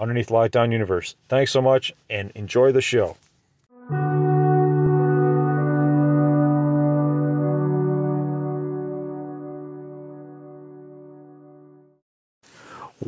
underneath 0.00 0.28
Lockdown 0.28 0.72
Universe. 0.72 1.14
Thanks 1.28 1.52
so 1.52 1.60
much 1.60 1.92
and 2.08 2.32
enjoy 2.34 2.72
the 2.72 2.80
show. 2.80 3.16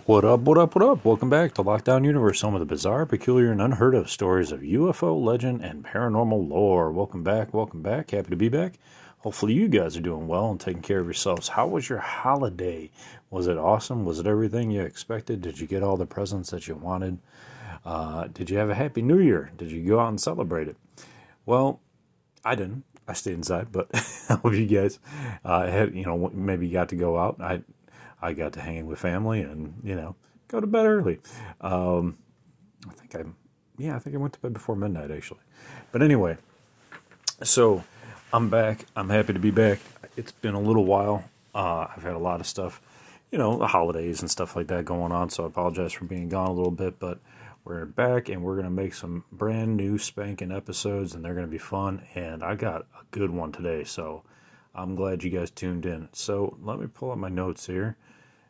What 0.04 0.24
up, 0.24 0.40
what 0.40 0.58
up, 0.58 0.74
what 0.74 0.84
up? 0.84 1.04
Welcome 1.04 1.30
back 1.30 1.54
to 1.54 1.62
Lockdown 1.62 2.04
Universe, 2.04 2.40
home 2.40 2.54
of 2.54 2.60
the 2.60 2.66
bizarre, 2.66 3.06
peculiar, 3.06 3.52
and 3.52 3.62
unheard 3.62 3.94
of 3.94 4.10
stories 4.10 4.50
of 4.50 4.60
UFO 4.60 5.22
legend 5.22 5.62
and 5.62 5.84
paranormal 5.84 6.48
lore. 6.48 6.90
Welcome 6.90 7.22
back, 7.22 7.54
welcome 7.54 7.82
back. 7.82 8.10
Happy 8.10 8.30
to 8.30 8.36
be 8.36 8.48
back. 8.48 8.74
Hopefully, 9.22 9.52
you 9.54 9.68
guys 9.68 9.96
are 9.96 10.00
doing 10.00 10.26
well 10.26 10.50
and 10.50 10.60
taking 10.60 10.82
care 10.82 10.98
of 10.98 11.06
yourselves. 11.06 11.46
How 11.46 11.68
was 11.68 11.88
your 11.88 12.00
holiday? 12.00 12.90
Was 13.30 13.46
it 13.46 13.56
awesome? 13.56 14.04
Was 14.04 14.18
it 14.18 14.26
everything 14.26 14.72
you 14.72 14.82
expected? 14.82 15.40
Did 15.40 15.60
you 15.60 15.68
get 15.68 15.84
all 15.84 15.96
the 15.96 16.06
presents 16.06 16.50
that 16.50 16.66
you 16.66 16.74
wanted? 16.74 17.18
Uh, 17.84 18.26
did 18.34 18.50
you 18.50 18.58
have 18.58 18.68
a 18.68 18.74
happy 18.74 19.00
new 19.00 19.20
year? 19.20 19.52
Did 19.56 19.70
you 19.70 19.86
go 19.86 20.00
out 20.00 20.08
and 20.08 20.20
celebrate 20.20 20.66
it? 20.66 20.76
Well, 21.46 21.80
I 22.44 22.56
didn't. 22.56 22.82
I 23.06 23.12
stayed 23.12 23.34
inside, 23.34 23.70
but 23.70 23.88
I 24.28 24.34
hope 24.34 24.54
you 24.54 24.66
guys 24.66 24.98
uh, 25.44 25.68
had, 25.68 25.94
you 25.94 26.04
know, 26.04 26.28
maybe 26.34 26.68
got 26.68 26.88
to 26.88 26.96
go 26.96 27.16
out. 27.16 27.40
I 27.40 27.62
I 28.20 28.32
got 28.32 28.52
to 28.54 28.60
hang 28.60 28.86
with 28.86 28.98
family 28.98 29.42
and 29.42 29.74
you 29.84 29.94
know 29.94 30.16
go 30.48 30.60
to 30.60 30.66
bed 30.66 30.86
early. 30.86 31.20
Um, 31.60 32.18
I 32.88 32.92
think 32.94 33.14
I, 33.14 33.22
yeah, 33.78 33.94
I 33.94 34.00
think 34.00 34.16
I 34.16 34.18
went 34.18 34.32
to 34.34 34.40
bed 34.40 34.52
before 34.52 34.74
midnight 34.74 35.12
actually. 35.12 35.40
But 35.92 36.02
anyway, 36.02 36.38
so 37.42 37.84
I'm 38.34 38.48
back. 38.48 38.86
I'm 38.96 39.10
happy 39.10 39.34
to 39.34 39.38
be 39.38 39.50
back. 39.50 39.78
It's 40.16 40.32
been 40.32 40.54
a 40.54 40.60
little 40.60 40.86
while. 40.86 41.22
Uh, 41.54 41.88
I've 41.94 42.02
had 42.02 42.14
a 42.14 42.18
lot 42.18 42.40
of 42.40 42.46
stuff, 42.46 42.80
you 43.30 43.36
know, 43.36 43.58
the 43.58 43.66
holidays 43.66 44.22
and 44.22 44.30
stuff 44.30 44.56
like 44.56 44.68
that 44.68 44.86
going 44.86 45.12
on. 45.12 45.28
So 45.28 45.44
I 45.44 45.48
apologize 45.48 45.92
for 45.92 46.06
being 46.06 46.30
gone 46.30 46.48
a 46.48 46.52
little 46.54 46.70
bit, 46.70 46.98
but 46.98 47.18
we're 47.62 47.84
back 47.84 48.30
and 48.30 48.42
we're 48.42 48.54
going 48.54 48.64
to 48.64 48.70
make 48.70 48.94
some 48.94 49.24
brand 49.32 49.76
new 49.76 49.98
spanking 49.98 50.50
episodes 50.50 51.14
and 51.14 51.22
they're 51.22 51.34
going 51.34 51.44
to 51.44 51.52
be 51.52 51.58
fun. 51.58 52.06
And 52.14 52.42
I 52.42 52.54
got 52.54 52.86
a 52.98 53.04
good 53.10 53.30
one 53.30 53.52
today. 53.52 53.84
So 53.84 54.22
I'm 54.74 54.94
glad 54.94 55.22
you 55.22 55.28
guys 55.28 55.50
tuned 55.50 55.84
in. 55.84 56.08
So 56.14 56.56
let 56.62 56.80
me 56.80 56.86
pull 56.86 57.10
up 57.10 57.18
my 57.18 57.28
notes 57.28 57.66
here. 57.66 57.98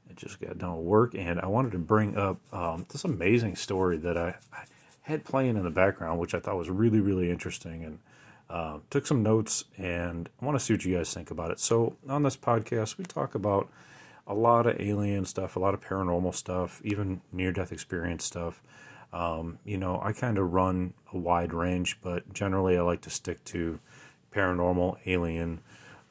I 0.08 0.12
just 0.14 0.40
got 0.40 0.58
done 0.58 0.76
with 0.76 0.86
work, 0.86 1.14
and 1.14 1.40
I 1.40 1.46
wanted 1.46 1.72
to 1.72 1.78
bring 1.78 2.16
up 2.16 2.38
um, 2.52 2.86
this 2.90 3.04
amazing 3.04 3.56
story 3.56 3.96
that 3.98 4.18
I, 4.18 4.36
I, 4.52 4.64
had 5.02 5.24
playing 5.24 5.56
in 5.56 5.62
the 5.64 5.70
background, 5.70 6.20
which 6.20 6.34
I 6.34 6.40
thought 6.40 6.56
was 6.56 6.70
really, 6.70 7.00
really 7.00 7.30
interesting, 7.30 7.82
and 7.84 7.98
uh, 8.52 8.78
took 8.90 9.06
some 9.06 9.22
notes. 9.22 9.64
And 9.76 10.28
I 10.40 10.44
want 10.44 10.58
to 10.58 10.64
see 10.64 10.74
what 10.74 10.84
you 10.84 10.96
guys 10.96 11.12
think 11.12 11.30
about 11.30 11.50
it. 11.50 11.58
So 11.58 11.96
on 12.08 12.22
this 12.22 12.36
podcast, 12.36 12.98
we 12.98 13.04
talk 13.04 13.34
about 13.34 13.68
a 14.26 14.34
lot 14.34 14.66
of 14.66 14.80
alien 14.80 15.24
stuff, 15.24 15.56
a 15.56 15.58
lot 15.58 15.74
of 15.74 15.80
paranormal 15.80 16.34
stuff, 16.34 16.80
even 16.84 17.22
near-death 17.32 17.72
experience 17.72 18.24
stuff. 18.24 18.62
Um, 19.12 19.58
you 19.64 19.78
know, 19.78 20.00
I 20.02 20.12
kind 20.12 20.38
of 20.38 20.52
run 20.52 20.94
a 21.12 21.18
wide 21.18 21.52
range, 21.52 21.98
but 22.02 22.32
generally 22.32 22.78
I 22.78 22.82
like 22.82 23.00
to 23.02 23.10
stick 23.10 23.42
to 23.46 23.80
paranormal, 24.32 24.98
alien, 25.06 25.60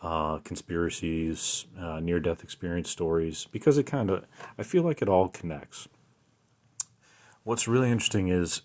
uh, 0.01 0.39
conspiracies, 0.39 1.65
uh, 1.79 1.99
near 1.99 2.19
death 2.19 2.43
experience 2.43 2.89
stories, 2.89 3.47
because 3.51 3.77
it 3.77 3.83
kind 3.85 4.09
of, 4.09 4.25
I 4.57 4.63
feel 4.63 4.83
like 4.83 5.01
it 5.01 5.09
all 5.09 5.29
connects. 5.29 5.87
What's 7.43 7.67
really 7.67 7.89
interesting 7.89 8.27
is 8.27 8.61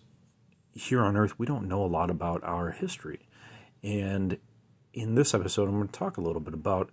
here 0.74 1.02
on 1.02 1.16
Earth, 1.16 1.38
we 1.38 1.46
don't 1.46 1.68
know 1.68 1.84
a 1.84 1.86
lot 1.86 2.10
about 2.10 2.42
our 2.44 2.72
history. 2.72 3.25
And 3.86 4.38
in 4.92 5.14
this 5.14 5.32
episode, 5.32 5.68
I'm 5.68 5.76
going 5.76 5.86
to 5.86 5.92
talk 5.92 6.16
a 6.16 6.20
little 6.20 6.40
bit 6.40 6.54
about 6.54 6.90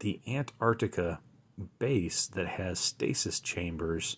the 0.00 0.20
Antarctica 0.26 1.20
base 1.78 2.26
that 2.26 2.48
has 2.48 2.80
stasis 2.80 3.38
chambers, 3.38 4.16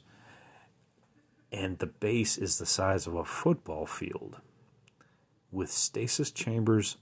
and 1.53 1.79
the 1.79 1.87
base 1.87 2.39
is 2.39 2.57
the 2.57 2.65
size 2.65 3.07
of 3.07 3.15
a 3.15 3.25
football 3.27 3.85
field 3.85 4.41
with 5.53 5.71
stasis 5.71 6.31
chambers 6.31 6.97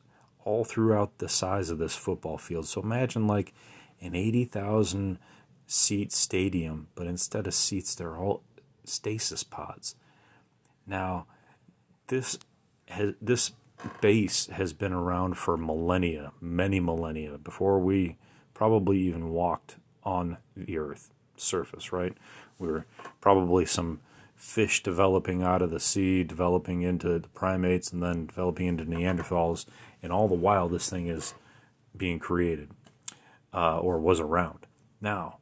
all 0.45 0.65
throughout 0.65 1.19
the 1.19 1.29
size 1.29 1.71
of 1.71 1.79
this 1.79 1.95
football 1.95 2.37
field. 2.37 2.67
So 2.67 2.83
imagine 2.83 3.29
like 3.29 3.55
an 4.01 4.17
80,000 4.17 5.21
seat 5.65 6.11
stadium, 6.11 6.89
but 6.97 7.07
instead 7.07 7.47
of 7.47 7.55
seats, 7.55 7.95
they're 7.95 8.17
all 8.17 8.43
stasis 8.85 9.45
pods. 9.45 9.95
Now, 10.89 11.29
this 12.09 12.37
has, 12.89 13.15
this 13.23 13.53
base 14.01 14.47
has 14.47 14.73
been 14.73 14.93
around 14.93 15.37
for 15.37 15.57
millennia, 15.57 16.33
many 16.41 16.81
millennia, 16.81 17.39
before 17.39 17.79
we 17.79 18.17
probably 18.55 18.99
even 18.99 19.31
walked 19.31 19.77
on 20.03 20.39
the 20.57 20.79
Earth 20.79 21.11
surface, 21.37 21.93
right? 21.93 22.15
We 22.59 22.69
were 22.69 22.87
probably 23.21 23.65
some 23.67 24.01
fish 24.37 24.83
developing 24.83 25.43
out 25.43 25.63
of 25.63 25.71
the 25.71 25.81
sea, 25.81 26.25
developing 26.25 26.83
into 26.83 27.19
the 27.19 27.29
primates, 27.29 27.93
and 27.93 28.03
then 28.03 28.27
developing 28.27 28.67
into 28.67 28.85
Neanderthals. 28.85 29.67
And 30.03 30.13
all 30.13 30.29
the 30.29 30.35
while, 30.35 30.69
this 30.69 30.91
thing 30.91 31.07
is 31.07 31.35
being 31.97 32.19
created 32.19 32.71
uh, 33.55 33.79
or 33.79 33.99
was 33.99 34.21
around. 34.21 34.67
Now, 35.01 35.39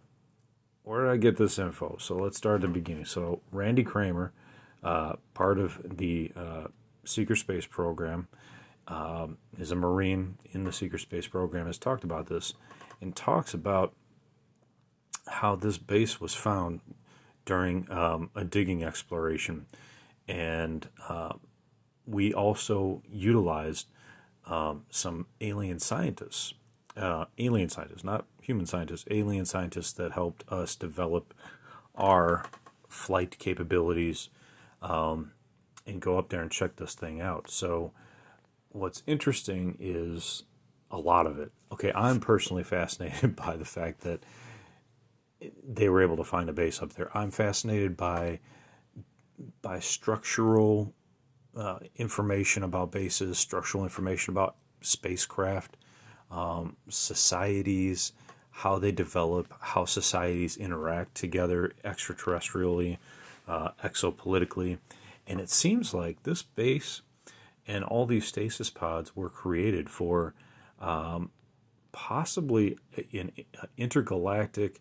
where 0.83 1.05
did 1.05 1.13
I 1.13 1.17
get 1.17 1.37
this 1.37 1.59
info? 1.59 1.97
So 1.99 2.17
let's 2.17 2.37
start 2.37 2.57
at 2.57 2.61
the 2.63 2.69
beginning. 2.69 3.05
So, 3.05 3.41
Randy 3.53 3.85
Cramer, 3.85 4.33
uh, 4.83 5.15
part 5.35 5.59
of 5.59 5.81
the 5.97 6.33
uh, 6.37 6.65
Secret 7.11 7.37
Space 7.37 7.67
program, 7.67 8.29
um, 8.89 9.39
is 9.59 9.71
a 9.71 9.77
Marine 9.77 10.39
in 10.53 10.65
the 10.65 10.73
Secret 10.73 11.01
Space 11.01 11.27
program, 11.27 11.67
has 11.67 11.79
talked 11.79 12.05
about 12.05 12.27
this 12.27 12.55
and 13.01 13.15
talks 13.15 13.55
about 13.55 13.95
how 15.29 15.55
this 15.55 15.79
base 15.79 16.21
was 16.21 16.35
found 16.35 16.81
during 17.45 17.91
um, 17.91 18.31
a 18.35 18.45
digging 18.45 18.83
exploration. 18.85 19.67
And 20.29 20.89
uh, 21.09 21.35
we 22.07 22.33
also 22.33 23.03
utilized 23.11 23.87
um, 24.47 24.85
some 24.91 25.27
alien 25.41 25.79
scientists, 25.79 26.55
uh, 26.97 27.27
alien 27.39 27.69
scientists, 27.69 28.05
not 28.05 28.27
human 28.43 28.67
scientists, 28.67 29.05
alien 29.11 29.45
scientists 29.45 29.93
that 29.93 30.13
helped 30.13 30.45
us 30.49 30.75
develop 30.75 31.35
our 31.95 32.45
flight 32.89 33.39
capabilities 33.39 34.29
um, 34.83 35.33
and 35.91 36.01
go 36.01 36.19
up 36.19 36.29
there 36.31 36.41
and 36.41 36.51
check 36.51 36.77
this 36.77 36.95
thing 36.95 37.21
out. 37.21 37.51
So, 37.51 37.93
what's 38.71 39.03
interesting 39.07 39.77
is 39.81 40.45
a 40.91 40.99
lot 40.99 41.27
of 41.27 41.39
it. 41.39 41.53
Okay, 41.73 41.93
I'm 41.95 42.21
personally 42.21 42.65
fascinated 42.65 43.37
by 43.47 43.57
the 43.57 43.65
fact 43.65 44.01
that 44.01 44.21
they 45.67 45.89
were 45.89 46.03
able 46.03 46.17
to 46.17 46.25
find 46.25 46.49
a 46.49 46.53
base 46.53 46.83
up 46.83 46.95
there. 46.95 47.17
I'm 47.17 47.31
fascinated 47.31 47.97
by 47.97 48.41
by 49.63 49.79
structural 49.79 50.93
uh, 51.57 51.79
information 51.97 52.63
about 52.63 52.93
bases, 52.93 53.39
structural 53.39 53.85
information 53.85 54.33
about 54.33 54.57
spacecraft, 54.83 55.79
um, 56.31 56.77
societies, 56.89 58.13
how 58.51 58.79
they 58.79 58.93
develop, 58.93 59.47
how 59.61 59.87
societies 59.87 60.59
interact 60.59 61.15
together 61.15 61.73
extraterrestrially, 61.85 62.99
uh, 63.49 63.71
exopolitically, 63.83 64.79
and 65.31 65.41
it 65.41 65.49
seems 65.49 65.95
like 65.95 66.25
this 66.25 66.43
base 66.43 67.03
and 67.65 67.85
all 67.85 68.05
these 68.05 68.27
stasis 68.27 68.69
pods 68.69 69.15
were 69.15 69.31
created 69.31 69.89
for 69.89 70.35
um, 70.81 71.31
possibly 71.93 72.77
an 73.13 73.31
intergalactic 73.79 74.81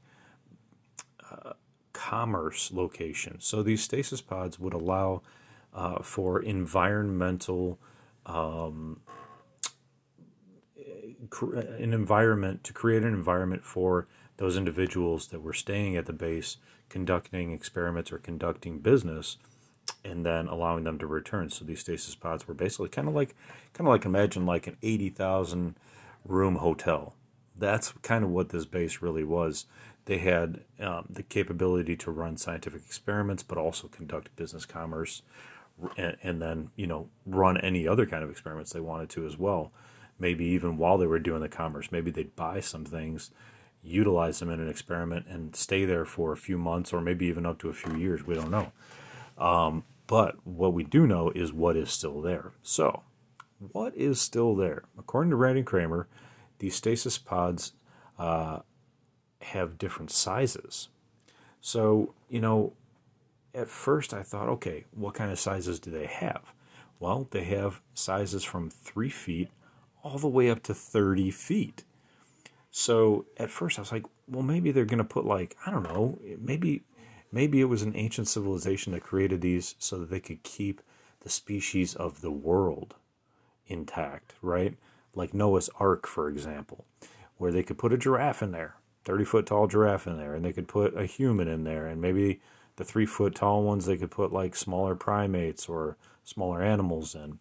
commerce 1.94 2.72
location. 2.74 3.38
So 3.40 3.62
these 3.62 3.84
stasis 3.84 4.22
pods 4.22 4.58
would 4.60 4.74
allow 4.74 5.22
uh, 5.72 6.02
for 6.02 6.42
environmental 6.42 7.78
um, 8.26 9.02
an 11.78 11.94
environment 11.94 12.64
to 12.64 12.74
create 12.74 13.04
an 13.04 13.14
environment 13.14 13.64
for 13.64 14.08
those 14.38 14.58
individuals 14.58 15.28
that 15.28 15.44
were 15.44 15.54
staying 15.54 15.96
at 15.96 16.08
the 16.08 16.14
base 16.14 16.58
conducting 16.88 17.52
experiments 17.52 18.12
or 18.12 18.18
conducting 18.18 18.80
business 18.80 19.38
and 20.04 20.26
then 20.26 20.48
allowing 20.48 20.84
them 20.84 20.98
to 20.98 21.08
return 21.08 21.50
so 21.50 21.66
these 21.66 21.82
stasis 21.82 22.16
pods 22.16 22.48
were 22.48 22.54
basically 22.54 22.90
kind 22.90 23.08
of 23.08 23.14
like 23.14 23.36
kind 23.74 23.88
of 23.88 23.94
like 23.94 24.06
imagine 24.06 24.46
like 24.46 24.68
an 24.68 24.78
80,000 24.82 25.76
room 26.26 26.56
hotel 26.56 27.14
that's 27.56 27.94
kind 28.02 28.24
of 28.24 28.30
what 28.30 28.50
this 28.50 28.66
base 28.66 29.02
really 29.02 29.24
was 29.24 29.66
they 30.10 30.18
had 30.18 30.62
um, 30.80 31.06
the 31.08 31.22
capability 31.22 31.96
to 31.98 32.10
run 32.10 32.36
scientific 32.36 32.82
experiments, 32.84 33.44
but 33.44 33.60
also 33.60 33.88
conduct 33.88 34.36
business 34.36 34.66
commerce, 34.66 35.22
and, 35.98 36.18
and 36.24 36.42
then 36.42 36.72
you 36.76 36.88
know 36.88 37.10
run 37.28 37.58
any 37.58 37.88
other 37.88 38.08
kind 38.08 38.24
of 38.24 38.32
experiments 38.32 38.74
they 38.74 38.80
wanted 38.80 39.12
to 39.12 39.28
as 39.28 39.38
well. 39.38 39.72
Maybe 40.18 40.46
even 40.46 40.78
while 40.78 40.98
they 40.98 41.06
were 41.06 41.20
doing 41.20 41.42
the 41.42 41.48
commerce, 41.48 41.92
maybe 41.92 42.10
they'd 42.10 42.36
buy 42.36 42.60
some 42.60 42.86
things, 42.86 43.30
utilize 43.84 44.40
them 44.40 44.50
in 44.50 44.60
an 44.60 44.68
experiment, 44.68 45.28
and 45.28 45.56
stay 45.56 45.86
there 45.86 46.06
for 46.06 46.32
a 46.32 46.38
few 46.38 46.58
months 46.58 46.92
or 46.92 47.02
maybe 47.02 47.28
even 47.28 47.46
up 47.46 47.60
to 47.60 47.70
a 47.70 47.74
few 47.74 47.96
years. 47.96 48.26
We 48.26 48.34
don't 48.34 48.50
know. 48.50 48.72
Um, 49.40 49.84
but 50.08 50.36
what 50.46 50.74
we 50.74 50.84
do 50.84 51.08
know 51.08 51.32
is 51.32 51.54
what 51.54 51.78
is 51.78 51.90
still 51.90 52.22
there. 52.22 52.52
So, 52.62 53.04
what 53.72 53.96
is 53.96 54.20
still 54.20 54.56
there? 54.56 54.84
According 54.98 55.32
to 55.32 55.36
Randy 55.36 55.64
Cramer, 55.64 56.08
these 56.60 56.76
stasis 56.76 57.18
pods 57.18 57.74
uh, 58.18 58.60
have 59.42 59.78
different 59.78 60.12
sizes. 60.12 60.90
So, 61.62 62.14
you 62.30 62.42
know, 62.42 62.74
at 63.54 63.68
first 63.68 64.14
I 64.14 64.24
thought, 64.24 64.50
okay, 64.50 64.86
what 64.92 65.14
kind 65.14 65.32
of 65.32 65.40
sizes 65.40 65.80
do 65.80 65.92
they 65.92 66.06
have? 66.06 66.54
Well, 67.00 67.28
they 67.32 67.46
have 67.46 67.82
sizes 67.94 68.44
from 68.44 68.70
three 68.70 69.10
feet 69.10 69.50
all 70.04 70.18
the 70.18 70.28
way 70.28 70.50
up 70.50 70.64
to 70.64 70.74
30 70.74 71.32
feet. 71.32 71.84
So 72.72 73.26
at 73.38 73.50
first 73.50 73.80
I 73.80 73.82
was 73.82 73.92
like, 73.92 74.06
well, 74.28 74.44
maybe 74.44 74.72
they're 74.72 74.86
going 74.86 75.00
to 75.00 75.04
put 75.04 75.26
like, 75.26 75.56
I 75.66 75.72
don't 75.72 75.84
know, 75.84 76.20
maybe, 76.40 76.84
maybe 77.32 77.62
it 77.62 77.66
was 77.66 77.82
an 77.82 77.96
ancient 77.96 78.28
civilization 78.28 78.94
that 78.94 79.04
created 79.04 79.42
these 79.42 79.76
so 79.80 79.98
that 80.00 80.10
they 80.10 80.20
could 80.20 80.44
keep 80.44 80.82
the 81.22 81.30
species 81.30 81.96
of 81.96 82.22
the 82.22 82.32
world 82.32 82.96
intact, 83.68 84.34
right? 84.42 84.76
Like 85.16 85.34
Noah's 85.34 85.70
Ark, 85.80 86.08
for 86.08 86.30
example, 86.30 86.86
where 87.38 87.52
they 87.52 87.64
could 87.64 87.78
put 87.78 87.94
a 87.94 87.98
giraffe 87.98 88.42
in 88.42 88.52
there, 88.52 88.76
30 89.06 89.26
foot 89.26 89.46
tall 89.46 89.68
giraffe 89.68 90.08
in 90.08 90.18
there, 90.18 90.34
and 90.34 90.44
they 90.44 90.54
could 90.54 90.68
put 90.68 90.98
a 90.98 91.06
human 91.06 91.48
in 91.48 91.64
there, 91.64 91.88
and 91.88 92.02
maybe 92.02 92.40
the 92.78 92.86
three 92.86 93.06
foot 93.06 93.36
tall 93.36 93.64
ones, 93.64 93.86
they 93.86 93.98
could 93.98 94.12
put 94.12 94.32
like 94.32 94.56
smaller 94.56 94.96
primates 94.96 95.68
or 95.68 95.98
smaller 96.24 96.64
animals 96.64 97.14
in. 97.14 97.40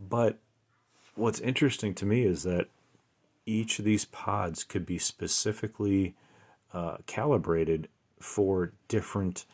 But 0.00 0.38
what's 1.14 1.40
interesting 1.40 1.94
to 1.96 2.06
me 2.06 2.24
is 2.24 2.42
that 2.44 2.68
each 3.46 3.78
of 3.78 3.84
these 3.84 4.06
pods 4.06 4.64
could 4.64 4.86
be 4.86 4.98
specifically 4.98 6.14
uh, 6.72 6.96
calibrated 7.06 7.88
for 8.24 8.72
different 8.88 9.44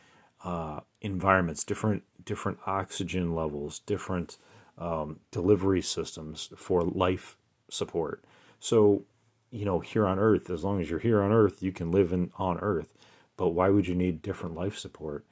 uh, 0.45 0.81
environments, 1.01 1.65
different 1.65 2.05
different 2.25 2.59
oxygen 2.67 3.35
levels, 3.35 3.81
different 3.81 4.39
um, 4.79 5.19
delivery 5.31 5.83
systems 5.83 6.51
for 6.57 6.83
life 6.83 7.37
support. 7.69 8.23
So, 8.61 9.03
you 9.51 9.65
know, 9.65 9.81
here 9.81 10.07
on 10.07 10.19
Earth, 10.19 10.49
as 10.51 10.63
long 10.63 10.81
as 10.81 10.89
you're 10.89 11.01
here 11.01 11.21
on 11.21 11.33
Earth, 11.33 11.63
you 11.63 11.73
can 11.73 11.91
live 11.91 12.13
in 12.13 12.31
on 12.37 12.59
Earth. 12.59 12.95
But 13.37 13.49
why 13.49 13.71
would 13.71 13.89
you 13.89 13.95
need 13.95 14.23
different 14.23 14.55
life 14.55 14.79
support 14.79 15.25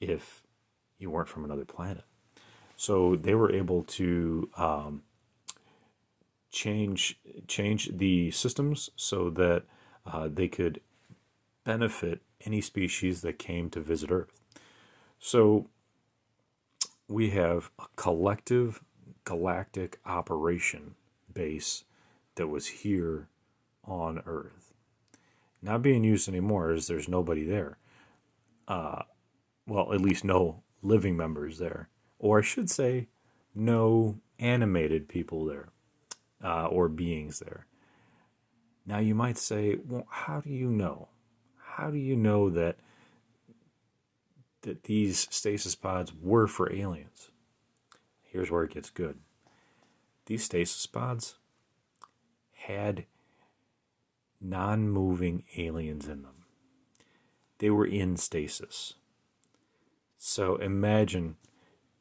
if 0.00 0.42
you 0.98 1.10
weren't 1.10 1.28
from 1.28 1.44
another 1.44 1.64
planet? 1.64 2.04
So 2.76 3.16
they 3.16 3.34
were 3.34 3.52
able 3.52 3.82
to 3.82 4.48
um, 4.56 5.02
change 6.50 7.18
change 7.46 7.90
the 7.92 8.30
systems 8.30 8.90
so 8.96 9.30
that 9.30 9.64
uh, 10.06 10.28
they 10.32 10.48
could 10.48 10.80
benefit 11.64 12.22
any 12.44 12.60
species 12.60 13.22
that 13.22 13.38
came 13.38 13.70
to 13.70 13.80
visit 13.80 14.10
Earth. 14.10 14.32
So 15.18 15.68
we 17.08 17.30
have 17.30 17.70
a 17.78 17.86
collective 17.96 18.82
galactic 19.24 19.98
operation 20.04 20.94
base 21.32 21.84
that 22.36 22.48
was 22.48 22.66
here 22.66 23.28
on 23.84 24.22
Earth 24.26 24.66
not 25.66 25.82
being 25.82 26.04
used 26.04 26.28
anymore 26.28 26.70
as 26.70 26.86
there's 26.86 27.08
nobody 27.08 27.44
there. 27.44 27.78
Uh, 28.68 29.02
well, 29.66 29.92
at 29.92 30.00
least 30.00 30.24
no 30.24 30.62
living 30.82 31.16
members 31.16 31.58
there, 31.58 31.88
or 32.18 32.38
I 32.38 32.42
should 32.42 32.70
say, 32.70 33.08
no 33.54 34.18
animated 34.38 35.08
people 35.08 35.44
there, 35.44 35.68
uh, 36.42 36.66
or 36.66 36.88
beings 36.88 37.40
there. 37.40 37.66
Now 38.86 38.98
you 38.98 39.14
might 39.14 39.38
say, 39.38 39.76
well, 39.86 40.06
how 40.08 40.40
do 40.40 40.50
you 40.50 40.70
know? 40.70 41.08
How 41.76 41.90
do 41.90 41.98
you 41.98 42.16
know 42.16 42.48
that 42.48 42.78
that 44.62 44.84
these 44.84 45.28
stasis 45.30 45.74
pods 45.74 46.10
were 46.22 46.46
for 46.46 46.72
aliens? 46.72 47.30
Here's 48.22 48.50
where 48.50 48.64
it 48.64 48.72
gets 48.72 48.88
good. 48.88 49.18
These 50.24 50.44
stasis 50.44 50.86
pods 50.86 51.34
had 52.54 53.04
non 54.40 54.88
moving 54.88 55.44
aliens 55.58 56.08
in 56.08 56.22
them. 56.22 56.46
They 57.58 57.68
were 57.68 57.86
in 57.86 58.16
stasis. 58.16 58.94
So 60.16 60.56
imagine 60.56 61.36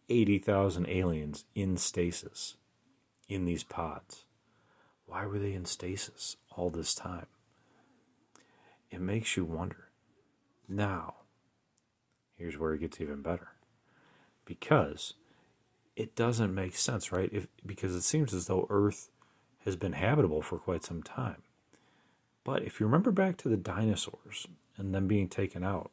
80,000 0.07 0.88
aliens 0.88 1.44
in 1.54 1.75
stasis 1.75 2.56
in 3.27 3.44
these 3.44 3.66
pods. 3.66 4.24
Why 5.06 5.25
were 5.25 5.38
they 5.38 5.51
in 5.51 5.66
stasis 5.66 6.38
all 6.56 6.69
this 6.69 6.95
time? 6.95 7.27
It 8.91 9.01
makes 9.01 9.35
you 9.35 9.45
wonder. 9.45 9.89
Now, 10.67 11.15
here's 12.37 12.57
where 12.57 12.73
it 12.73 12.79
gets 12.79 13.01
even 13.01 13.21
better. 13.21 13.49
Because 14.45 15.13
it 15.95 16.15
doesn't 16.15 16.53
make 16.53 16.75
sense, 16.75 17.11
right? 17.11 17.29
If 17.31 17.47
because 17.65 17.95
it 17.95 18.03
seems 18.03 18.33
as 18.33 18.47
though 18.47 18.67
Earth 18.69 19.09
has 19.63 19.75
been 19.75 19.93
habitable 19.93 20.41
for 20.41 20.57
quite 20.57 20.83
some 20.83 21.01
time. 21.01 21.41
But 22.43 22.63
if 22.63 22.79
you 22.79 22.85
remember 22.85 23.11
back 23.11 23.37
to 23.37 23.49
the 23.49 23.57
dinosaurs 23.57 24.45
and 24.77 24.93
them 24.93 25.07
being 25.07 25.27
taken 25.27 25.63
out, 25.63 25.91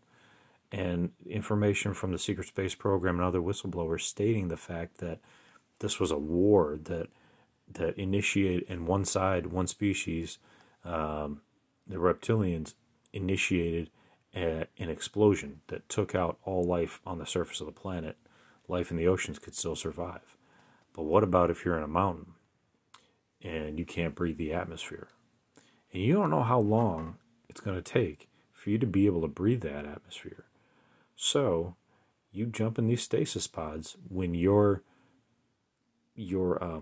and 0.73 1.11
information 1.27 1.93
from 1.93 2.13
the 2.13 2.19
secret 2.19 2.49
space 2.49 2.75
program 2.75 3.17
and 3.17 3.25
other 3.25 3.41
whistleblowers 3.41 4.01
stating 4.01 4.49
the 4.49 4.57
fact 4.57 4.99
that 4.99 5.21
this 5.81 6.01
was 6.01 6.11
a 6.11 6.19
war 6.19 6.79
that 6.85 7.09
that 7.71 7.97
initiated 7.97 8.65
in 8.69 8.87
one 8.87 9.05
side, 9.05 9.47
one 9.47 9.67
species, 9.67 10.39
um, 10.85 11.41
the 11.87 11.97
reptilians 11.97 12.75
initiated 13.13 13.91
a, 14.35 14.67
an 14.79 14.89
explosion 14.89 15.61
that 15.69 15.89
took 15.89 16.15
out 16.15 16.39
all 16.45 16.65
life 16.65 17.01
on 17.07 17.19
the 17.19 17.27
surface 17.27 17.61
of 17.61 17.67
the 17.67 17.73
planet. 17.73 18.17
Life 18.69 18.91
in 18.91 18.97
the 18.97 19.09
oceans 19.09 19.39
could 19.39 19.55
still 19.55 19.77
survive. 19.77 20.37
But 20.95 21.05
what 21.05 21.23
about 21.23 21.51
if 21.51 21.65
you're 21.65 21.77
in 21.77 21.83
a 21.83 21.89
mountain 21.89 22.33
and 23.43 23.79
you 23.79 23.85
can't 23.85 24.15
breathe 24.15 24.39
the 24.39 24.53
atmosphere? 24.53 25.09
And 25.93 26.03
you 26.03 26.15
don't 26.15 26.31
know 26.31 26.43
how 26.43 26.61
long 26.61 27.17
it's 27.49 27.61
going 27.61 27.77
to 27.77 27.83
take 27.83 28.29
for 28.53 28.71
you 28.71 28.79
to 28.79 28.87
be 28.87 29.07
able 29.07 29.21
to 29.23 29.29
breathe 29.29 29.63
that 29.63 29.85
atmosphere. 29.85 30.45
So 31.17 31.77
you 32.31 32.47
jump 32.47 32.79
in 32.79 32.87
these 32.87 33.03
stasis 33.03 33.47
pods 33.47 33.97
when 34.09 34.35
your 34.35 34.83
your 36.15 36.63
uh, 36.63 36.81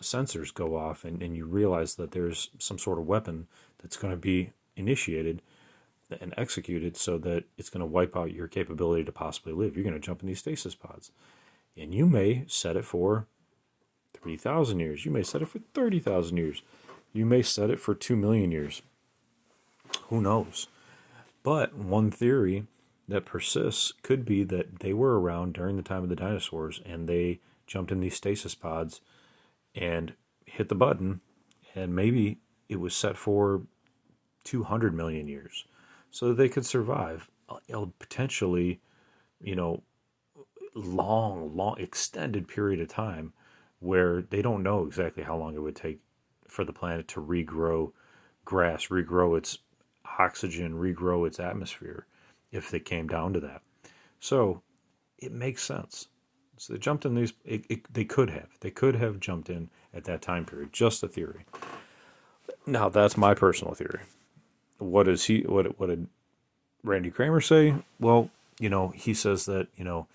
sensors 0.00 0.52
go 0.52 0.76
off 0.76 1.04
and, 1.04 1.22
and 1.22 1.36
you 1.36 1.46
realize 1.46 1.94
that 1.94 2.10
there's 2.10 2.50
some 2.58 2.78
sort 2.78 2.98
of 2.98 3.06
weapon 3.06 3.46
that's 3.80 3.96
going 3.96 4.12
to 4.12 4.16
be 4.16 4.50
initiated 4.76 5.40
and 6.20 6.34
executed 6.36 6.96
so 6.96 7.18
that 7.18 7.44
it's 7.56 7.70
going 7.70 7.80
to 7.80 7.86
wipe 7.86 8.16
out 8.16 8.32
your 8.32 8.48
capability 8.48 9.04
to 9.04 9.12
possibly 9.12 9.52
live. 9.52 9.76
You're 9.76 9.84
going 9.84 9.94
to 9.94 10.00
jump 10.00 10.22
in 10.22 10.28
these 10.28 10.40
stasis 10.40 10.74
pods. 10.74 11.10
And 11.76 11.94
you 11.94 12.06
may 12.06 12.44
set 12.48 12.76
it 12.76 12.84
for 12.84 13.26
3,000 14.14 14.78
years. 14.78 15.04
You 15.04 15.10
may 15.10 15.22
set 15.22 15.42
it 15.42 15.48
for 15.48 15.60
30,000 15.74 16.36
years. 16.36 16.62
You 17.12 17.24
may 17.24 17.42
set 17.42 17.70
it 17.70 17.80
for 17.80 17.94
2 17.94 18.16
million 18.16 18.52
years. 18.52 18.82
Who 20.08 20.20
knows? 20.20 20.68
But 21.42 21.74
one 21.74 22.10
theory 22.10 22.66
that 23.08 23.24
persists 23.24 23.92
could 24.02 24.24
be 24.24 24.44
that 24.44 24.80
they 24.80 24.92
were 24.92 25.20
around 25.20 25.54
during 25.54 25.76
the 25.76 25.82
time 25.82 26.02
of 26.02 26.08
the 26.08 26.16
dinosaurs 26.16 26.80
and 26.84 27.08
they 27.08 27.40
jumped 27.66 27.90
in 27.90 28.00
these 28.00 28.16
stasis 28.16 28.54
pods 28.54 29.00
and 29.74 30.14
hit 30.44 30.68
the 30.68 30.74
button, 30.74 31.20
and 31.74 31.94
maybe 31.94 32.38
it 32.68 32.78
was 32.80 32.94
set 32.94 33.16
for 33.16 33.62
200 34.44 34.94
million 34.94 35.28
years 35.28 35.64
so 36.12 36.28
that 36.28 36.34
they 36.34 36.48
could 36.48 36.64
survive 36.64 37.28
a 37.48 37.86
potentially, 37.98 38.80
you 39.40 39.56
know, 39.56 39.82
long, 40.74 41.56
long, 41.56 41.74
extended 41.80 42.46
period 42.46 42.80
of 42.80 42.88
time 42.88 43.32
where 43.80 44.22
they 44.22 44.40
don't 44.40 44.62
know 44.62 44.86
exactly 44.86 45.24
how 45.24 45.36
long 45.36 45.56
it 45.56 45.62
would 45.62 45.74
take 45.74 45.98
for 46.46 46.64
the 46.64 46.72
planet 46.72 47.08
to 47.08 47.20
regrow 47.20 47.92
grass, 48.44 48.86
regrow 48.86 49.36
its 49.36 49.58
oxygen, 50.18 50.74
regrow 50.74 51.26
its 51.26 51.40
atmosphere 51.40 52.06
if 52.52 52.70
they 52.70 52.78
came 52.78 53.08
down 53.08 53.32
to 53.32 53.40
that. 53.40 53.62
So 54.20 54.62
it 55.18 55.32
makes 55.32 55.62
sense. 55.62 56.08
So 56.58 56.74
they 56.74 56.78
jumped 56.78 57.06
in 57.06 57.14
these, 57.14 57.32
it, 57.44 57.64
it, 57.68 57.92
they 57.92 58.04
could 58.04 58.30
have. 58.30 58.50
They 58.60 58.70
could 58.70 58.96
have 58.96 59.18
jumped 59.18 59.48
in 59.48 59.70
at 59.94 60.04
that 60.04 60.20
time 60.20 60.44
period. 60.44 60.72
Just 60.72 61.02
a 61.02 61.08
theory. 61.08 61.46
Now, 62.66 62.88
that's 62.90 63.16
my 63.16 63.34
personal 63.34 63.74
theory. 63.74 64.00
What 64.82 65.06
does 65.06 65.24
he, 65.24 65.42
what, 65.42 65.78
what 65.78 65.88
did 65.88 66.08
Randy 66.84 67.10
Cramer 67.10 67.40
say? 67.40 67.74
Well, 68.00 68.30
you 68.60 68.68
know, 68.68 68.88
he 68.88 69.14
says 69.14 69.46
that, 69.46 69.68
you 69.76 69.84
know, 69.84 70.06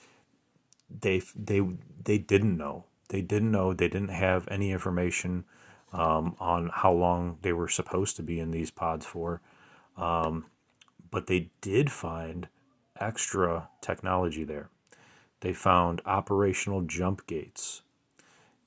they, 0.89 1.21
they, 1.35 1.61
they 2.03 2.17
didn't 2.17 2.57
know. 2.57 2.85
They 3.09 3.21
didn't 3.21 3.51
know. 3.51 3.73
They 3.73 3.87
didn't 3.89 4.09
have 4.09 4.47
any 4.49 4.71
information 4.71 5.45
um, 5.93 6.35
on 6.39 6.69
how 6.73 6.91
long 6.93 7.37
they 7.41 7.53
were 7.53 7.69
supposed 7.69 8.15
to 8.17 8.23
be 8.23 8.39
in 8.39 8.51
these 8.51 8.71
pods 8.71 9.05
for. 9.05 9.41
Um, 9.97 10.45
but 11.11 11.27
they 11.27 11.49
did 11.61 11.91
find 11.91 12.49
extra 12.99 13.69
technology 13.81 14.43
there. 14.43 14.69
they 15.41 15.53
found 15.53 16.01
operational 16.05 16.81
jump 16.81 17.25
gates 17.27 17.81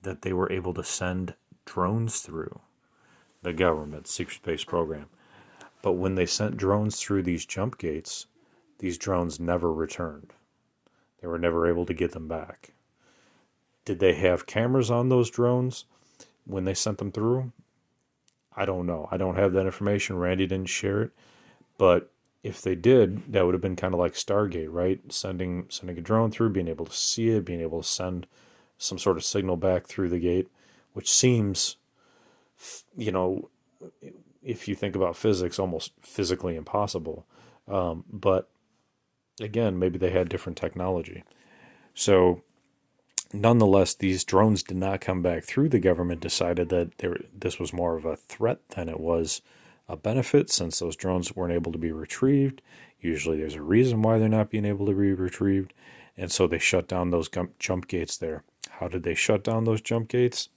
that 0.02 0.22
they 0.22 0.32
were 0.32 0.50
able 0.52 0.74
to 0.74 0.84
send 0.84 1.34
drones 1.64 2.20
through 2.20 2.60
the 3.42 3.52
government 3.52 4.06
secret 4.08 4.36
space 4.36 4.64
program. 4.64 5.06
But 5.82 5.92
when 5.92 6.14
they 6.14 6.26
sent 6.26 6.56
drones 6.56 7.00
through 7.00 7.22
these 7.22 7.46
jump 7.46 7.78
gates, 7.78 8.26
these 8.78 8.98
drones 8.98 9.40
never 9.40 9.72
returned. 9.72 10.32
They 11.20 11.28
were 11.28 11.38
never 11.38 11.68
able 11.68 11.86
to 11.86 11.94
get 11.94 12.12
them 12.12 12.28
back. 12.28 12.72
Did 13.84 13.98
they 13.98 14.14
have 14.14 14.46
cameras 14.46 14.90
on 14.90 15.08
those 15.08 15.30
drones 15.30 15.84
when 16.44 16.64
they 16.64 16.74
sent 16.74 16.98
them 16.98 17.12
through? 17.12 17.52
I 18.54 18.64
don't 18.64 18.86
know. 18.86 19.08
I 19.10 19.16
don't 19.16 19.36
have 19.36 19.52
that 19.52 19.66
information. 19.66 20.18
Randy 20.18 20.46
didn't 20.46 20.68
share 20.68 21.02
it. 21.02 21.10
But 21.78 22.10
if 22.42 22.62
they 22.62 22.74
did, 22.74 23.32
that 23.32 23.44
would 23.44 23.54
have 23.54 23.62
been 23.62 23.76
kind 23.76 23.94
of 23.94 24.00
like 24.00 24.14
Stargate, 24.14 24.68
right? 24.70 25.00
Sending 25.12 25.66
sending 25.68 25.98
a 25.98 26.02
drone 26.02 26.30
through, 26.30 26.50
being 26.50 26.68
able 26.68 26.86
to 26.86 26.92
see 26.92 27.30
it, 27.30 27.44
being 27.44 27.60
able 27.60 27.82
to 27.82 27.88
send 27.88 28.26
some 28.78 28.98
sort 28.98 29.16
of 29.16 29.24
signal 29.24 29.56
back 29.56 29.86
through 29.86 30.08
the 30.08 30.18
gate, 30.18 30.48
which 30.94 31.10
seems, 31.10 31.76
you 32.96 33.12
know, 33.12 33.50
if 34.42 34.68
you 34.68 34.74
think 34.74 34.96
about 34.96 35.16
physics, 35.16 35.58
almost 35.58 35.92
physically 36.02 36.56
impossible. 36.56 37.26
Um, 37.68 38.04
but 38.10 38.50
again, 39.40 39.78
maybe 39.78 39.98
they 39.98 40.10
had 40.10 40.28
different 40.28 40.58
technology. 40.58 41.24
So, 41.94 42.42
nonetheless, 43.32 43.94
these 43.94 44.24
drones 44.24 44.62
did 44.62 44.76
not 44.76 45.00
come 45.00 45.22
back 45.22 45.44
through. 45.44 45.68
The 45.68 45.78
government 45.78 46.20
decided 46.20 46.68
that 46.70 47.02
were, 47.02 47.20
this 47.36 47.58
was 47.58 47.72
more 47.72 47.96
of 47.96 48.04
a 48.04 48.16
threat 48.16 48.60
than 48.70 48.88
it 48.88 49.00
was 49.00 49.42
a 49.88 49.96
benefit 49.96 50.50
since 50.50 50.78
those 50.78 50.96
drones 50.96 51.34
weren't 51.34 51.52
able 51.52 51.72
to 51.72 51.78
be 51.78 51.92
retrieved. 51.92 52.62
Usually 53.00 53.38
there's 53.38 53.54
a 53.56 53.62
reason 53.62 54.02
why 54.02 54.18
they're 54.18 54.28
not 54.28 54.50
being 54.50 54.64
able 54.64 54.86
to 54.86 54.92
be 54.92 55.12
retrieved. 55.12 55.72
And 56.16 56.30
so 56.30 56.46
they 56.46 56.58
shut 56.58 56.86
down 56.86 57.10
those 57.10 57.30
jump 57.58 57.88
gates 57.88 58.16
there. 58.16 58.44
How 58.72 58.88
did 58.88 59.02
they 59.02 59.14
shut 59.14 59.42
down 59.42 59.64
those 59.64 59.80
jump 59.80 60.08
gates? 60.08 60.48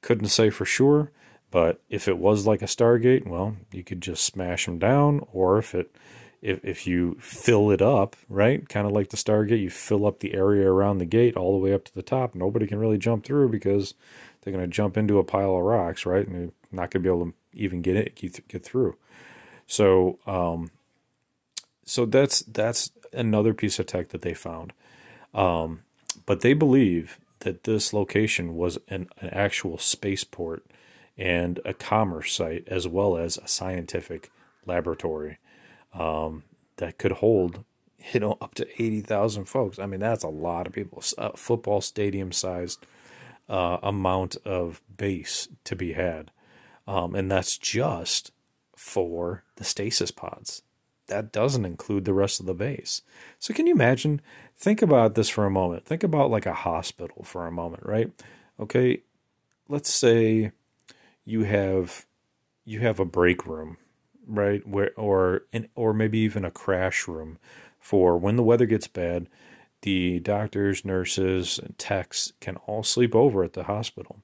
Couldn't 0.00 0.28
say 0.28 0.50
for 0.50 0.64
sure, 0.64 1.10
but 1.52 1.82
if 1.90 2.08
it 2.08 2.16
was 2.16 2.46
like 2.46 2.62
a 2.62 2.66
Stargate, 2.66 3.26
well, 3.26 3.56
you 3.70 3.84
could 3.84 4.00
just 4.00 4.24
smash 4.24 4.64
them 4.64 4.78
down, 4.78 5.24
or 5.32 5.58
if 5.58 5.74
it 5.74 5.94
if 6.40 6.64
if 6.64 6.86
you 6.86 7.16
fill 7.20 7.70
it 7.70 7.82
up, 7.82 8.16
right, 8.28 8.66
kind 8.68 8.86
of 8.86 8.92
like 8.92 9.10
the 9.10 9.18
Stargate, 9.18 9.60
you 9.60 9.70
fill 9.70 10.06
up 10.06 10.20
the 10.20 10.34
area 10.34 10.66
around 10.66 10.98
the 10.98 11.04
gate 11.04 11.36
all 11.36 11.52
the 11.52 11.62
way 11.62 11.74
up 11.74 11.84
to 11.84 11.94
the 11.94 12.02
top. 12.02 12.34
Nobody 12.34 12.66
can 12.66 12.78
really 12.78 12.98
jump 12.98 13.24
through 13.24 13.50
because 13.50 13.92
they're 14.40 14.52
going 14.52 14.64
to 14.64 14.74
jump 14.74 14.96
into 14.96 15.18
a 15.18 15.24
pile 15.24 15.54
of 15.54 15.62
rocks, 15.62 16.06
right, 16.06 16.26
and 16.26 16.34
they're 16.34 16.52
not 16.72 16.90
going 16.90 17.02
to 17.02 17.08
be 17.08 17.08
able 17.08 17.26
to 17.26 17.34
even 17.52 17.82
get 17.82 17.96
it 17.96 18.48
get 18.48 18.64
through. 18.64 18.96
So 19.66 20.18
um, 20.26 20.70
so 21.84 22.06
that's 22.06 22.40
that's 22.40 22.90
another 23.12 23.52
piece 23.52 23.78
of 23.78 23.84
tech 23.84 24.08
that 24.08 24.22
they 24.22 24.32
found. 24.32 24.72
Um, 25.34 25.82
but 26.24 26.40
they 26.40 26.54
believe 26.54 27.18
that 27.40 27.64
this 27.64 27.92
location 27.92 28.56
was 28.56 28.78
an, 28.88 29.08
an 29.20 29.28
actual 29.30 29.76
spaceport 29.76 30.64
and 31.16 31.60
a 31.64 31.74
commerce 31.74 32.32
site 32.32 32.64
as 32.66 32.88
well 32.88 33.16
as 33.16 33.36
a 33.36 33.48
scientific 33.48 34.30
laboratory 34.66 35.38
um, 35.92 36.44
that 36.76 36.98
could 36.98 37.12
hold 37.12 37.64
you 38.12 38.20
know 38.20 38.36
up 38.40 38.54
to 38.54 38.82
80,000 38.82 39.44
folks. 39.44 39.78
I 39.78 39.86
mean 39.86 40.00
that's 40.00 40.24
a 40.24 40.28
lot 40.28 40.66
of 40.66 40.72
people. 40.72 41.02
A 41.18 41.36
football 41.36 41.80
stadium 41.80 42.32
sized 42.32 42.84
uh, 43.48 43.78
amount 43.82 44.36
of 44.44 44.80
base 44.96 45.48
to 45.64 45.76
be 45.76 45.92
had. 45.92 46.30
Um, 46.86 47.14
and 47.14 47.30
that's 47.30 47.58
just 47.58 48.32
for 48.76 49.44
the 49.56 49.64
stasis 49.64 50.10
pods. 50.10 50.62
That 51.06 51.32
doesn't 51.32 51.64
include 51.64 52.04
the 52.04 52.14
rest 52.14 52.40
of 52.40 52.46
the 52.46 52.54
base. 52.54 53.02
So, 53.38 53.52
can 53.52 53.66
you 53.66 53.74
imagine? 53.74 54.20
Think 54.56 54.82
about 54.82 55.14
this 55.14 55.28
for 55.28 55.44
a 55.44 55.50
moment. 55.50 55.84
Think 55.84 56.02
about 56.02 56.30
like 56.30 56.46
a 56.46 56.54
hospital 56.54 57.24
for 57.24 57.46
a 57.46 57.52
moment, 57.52 57.84
right? 57.84 58.10
Okay, 58.58 59.02
let's 59.68 59.92
say 59.92 60.52
you 61.24 61.44
have 61.44 62.06
you 62.64 62.80
have 62.80 63.00
a 63.00 63.04
break 63.04 63.46
room, 63.46 63.76
right? 64.26 64.66
Where 64.66 64.92
or 64.96 65.42
or 65.74 65.92
maybe 65.92 66.18
even 66.18 66.44
a 66.44 66.50
crash 66.50 67.08
room 67.08 67.38
for 67.78 68.16
when 68.16 68.36
the 68.36 68.42
weather 68.42 68.66
gets 68.66 68.86
bad. 68.86 69.28
The 69.82 70.20
doctors, 70.20 70.84
nurses, 70.84 71.58
and 71.58 71.76
techs 71.76 72.32
can 72.40 72.54
all 72.66 72.84
sleep 72.84 73.16
over 73.16 73.42
at 73.42 73.54
the 73.54 73.64
hospital. 73.64 74.20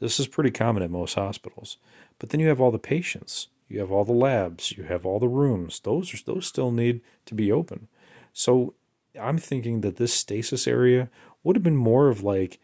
This 0.00 0.18
is 0.18 0.26
pretty 0.26 0.50
common 0.50 0.82
at 0.82 0.90
most 0.90 1.14
hospitals. 1.14 1.76
But 2.18 2.30
then 2.30 2.40
you 2.40 2.48
have 2.48 2.60
all 2.60 2.70
the 2.70 2.78
patients, 2.78 3.48
you 3.68 3.80
have 3.80 3.92
all 3.92 4.04
the 4.04 4.12
labs, 4.12 4.72
you 4.72 4.84
have 4.84 5.04
all 5.04 5.18
the 5.18 5.28
rooms. 5.28 5.80
Those 5.80 6.14
are, 6.14 6.18
those 6.24 6.46
still 6.46 6.70
need 6.70 7.02
to 7.26 7.34
be 7.34 7.52
open. 7.52 7.88
So 8.32 8.74
I'm 9.20 9.38
thinking 9.38 9.82
that 9.82 9.96
this 9.96 10.14
stasis 10.14 10.66
area 10.66 11.10
would 11.42 11.56
have 11.56 11.62
been 11.62 11.76
more 11.76 12.08
of 12.08 12.22
like 12.22 12.58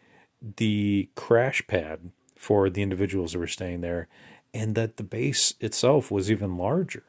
the 0.57 1.09
crash 1.15 1.65
pad 1.67 2.11
for 2.41 2.71
the 2.71 2.81
individuals 2.81 3.33
that 3.33 3.39
were 3.39 3.45
staying 3.45 3.81
there, 3.81 4.07
and 4.51 4.73
that 4.73 4.97
the 4.97 5.03
base 5.03 5.53
itself 5.59 6.09
was 6.09 6.31
even 6.31 6.57
larger. 6.57 7.03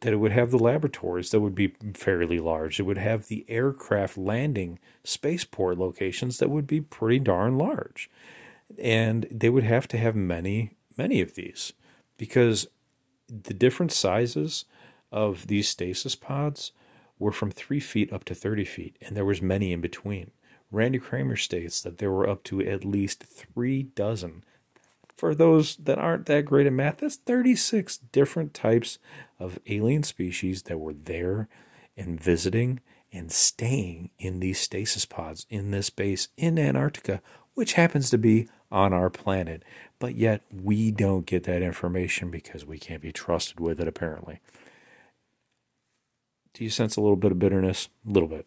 That 0.00 0.12
it 0.12 0.16
would 0.16 0.32
have 0.32 0.50
the 0.50 0.58
laboratories 0.58 1.30
that 1.30 1.40
would 1.40 1.54
be 1.54 1.74
fairly 1.92 2.38
large. 2.38 2.80
It 2.80 2.84
would 2.84 2.98
have 2.98 3.26
the 3.26 3.44
aircraft 3.48 4.16
landing 4.16 4.78
spaceport 5.04 5.76
locations 5.76 6.38
that 6.38 6.48
would 6.48 6.66
be 6.66 6.80
pretty 6.80 7.18
darn 7.18 7.58
large 7.58 8.08
and 8.76 9.26
they 9.30 9.48
would 9.48 9.64
have 9.64 9.88
to 9.88 9.98
have 9.98 10.14
many 10.14 10.72
many 10.96 11.20
of 11.20 11.34
these 11.34 11.72
because 12.16 12.66
the 13.28 13.54
different 13.54 13.92
sizes 13.92 14.64
of 15.10 15.46
these 15.46 15.68
stasis 15.68 16.14
pods 16.14 16.72
were 17.18 17.32
from 17.32 17.50
three 17.50 17.80
feet 17.80 18.12
up 18.12 18.24
to 18.24 18.34
30 18.34 18.64
feet 18.64 18.96
and 19.00 19.16
there 19.16 19.24
was 19.24 19.40
many 19.40 19.72
in 19.72 19.80
between 19.80 20.30
randy 20.70 20.98
Cramer 20.98 21.36
states 21.36 21.80
that 21.80 21.98
there 21.98 22.10
were 22.10 22.28
up 22.28 22.42
to 22.44 22.60
at 22.60 22.84
least 22.84 23.22
three 23.24 23.82
dozen 23.82 24.44
for 25.16 25.34
those 25.34 25.76
that 25.76 25.98
aren't 25.98 26.26
that 26.26 26.44
great 26.44 26.66
at 26.66 26.72
math 26.72 26.98
that's 26.98 27.16
36 27.16 27.98
different 28.12 28.54
types 28.54 28.98
of 29.38 29.58
alien 29.66 30.02
species 30.02 30.64
that 30.64 30.78
were 30.78 30.94
there 30.94 31.48
and 31.96 32.20
visiting 32.20 32.80
and 33.12 33.32
staying 33.32 34.10
in 34.18 34.40
these 34.40 34.60
stasis 34.60 35.04
pods 35.04 35.46
in 35.48 35.70
this 35.70 35.90
base 35.90 36.28
in 36.36 36.58
antarctica 36.58 37.20
which 37.58 37.72
happens 37.72 38.08
to 38.08 38.16
be 38.16 38.48
on 38.70 38.92
our 38.92 39.10
planet. 39.10 39.64
But 39.98 40.14
yet 40.14 40.42
we 40.52 40.90
don't 40.90 41.26
get 41.26 41.44
that 41.44 41.60
information 41.62 42.30
because 42.30 42.64
we 42.64 42.78
can't 42.78 43.02
be 43.02 43.12
trusted 43.12 43.58
with 43.60 43.80
it, 43.80 43.88
apparently. 43.88 44.40
Do 46.54 46.64
you 46.64 46.70
sense 46.70 46.96
a 46.96 47.00
little 47.00 47.16
bit 47.16 47.32
of 47.32 47.38
bitterness? 47.38 47.88
A 48.08 48.12
little 48.12 48.28
bit. 48.28 48.46